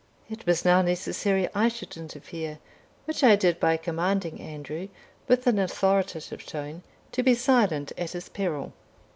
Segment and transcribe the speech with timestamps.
[0.31, 2.57] It was now necessary I should interfere,
[3.05, 4.87] which I did by commanding Andrew,
[5.27, 6.81] with an authoritative tone,
[7.11, 8.73] to be silent at his peril.